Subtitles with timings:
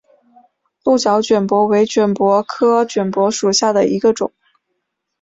[0.83, 4.31] 鹿角卷柏为卷柏科卷柏属下的一个种。